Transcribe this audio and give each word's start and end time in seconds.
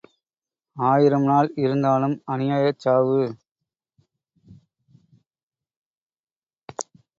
ஆயிரம் 0.77 1.23
நாள் 1.23 1.49
இருந்தாலும் 1.55 2.15
அநியாயச் 2.27 2.79
சாவு. 2.79 3.21